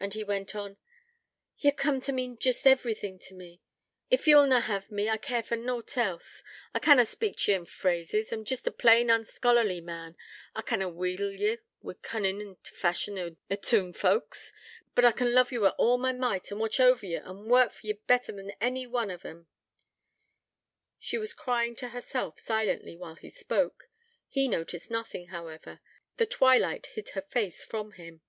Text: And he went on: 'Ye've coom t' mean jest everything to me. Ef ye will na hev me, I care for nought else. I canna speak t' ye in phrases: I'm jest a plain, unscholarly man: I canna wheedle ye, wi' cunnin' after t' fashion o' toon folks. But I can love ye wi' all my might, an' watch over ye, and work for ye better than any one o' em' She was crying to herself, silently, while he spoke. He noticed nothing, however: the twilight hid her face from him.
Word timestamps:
And 0.00 0.14
he 0.14 0.24
went 0.24 0.54
on: 0.54 0.78
'Ye've 1.58 1.76
coom 1.76 2.00
t' 2.00 2.10
mean 2.10 2.38
jest 2.38 2.66
everything 2.66 3.18
to 3.18 3.34
me. 3.34 3.60
Ef 4.10 4.26
ye 4.26 4.34
will 4.34 4.46
na 4.46 4.60
hev 4.62 4.90
me, 4.90 5.10
I 5.10 5.18
care 5.18 5.42
for 5.42 5.56
nought 5.56 5.98
else. 5.98 6.42
I 6.72 6.78
canna 6.78 7.04
speak 7.04 7.36
t' 7.36 7.52
ye 7.52 7.56
in 7.58 7.66
phrases: 7.66 8.32
I'm 8.32 8.46
jest 8.46 8.66
a 8.66 8.70
plain, 8.70 9.10
unscholarly 9.10 9.82
man: 9.82 10.16
I 10.54 10.62
canna 10.62 10.88
wheedle 10.88 11.32
ye, 11.32 11.58
wi' 11.82 11.92
cunnin' 12.00 12.40
after 12.50 12.70
t' 12.70 12.76
fashion 12.76 13.18
o' 13.18 13.56
toon 13.56 13.92
folks. 13.92 14.54
But 14.94 15.04
I 15.04 15.12
can 15.12 15.34
love 15.34 15.52
ye 15.52 15.58
wi' 15.58 15.74
all 15.76 15.98
my 15.98 16.12
might, 16.12 16.50
an' 16.50 16.58
watch 16.60 16.80
over 16.80 17.04
ye, 17.04 17.16
and 17.16 17.50
work 17.50 17.72
for 17.74 17.86
ye 17.86 17.92
better 17.92 18.32
than 18.32 18.52
any 18.62 18.86
one 18.86 19.10
o' 19.10 19.20
em' 19.22 19.48
She 20.98 21.18
was 21.18 21.34
crying 21.34 21.76
to 21.76 21.88
herself, 21.90 22.40
silently, 22.40 22.96
while 22.96 23.16
he 23.16 23.28
spoke. 23.28 23.90
He 24.30 24.48
noticed 24.48 24.90
nothing, 24.90 25.26
however: 25.26 25.80
the 26.16 26.24
twilight 26.24 26.86
hid 26.86 27.10
her 27.10 27.20
face 27.20 27.62
from 27.64 27.92
him. 27.92 28.22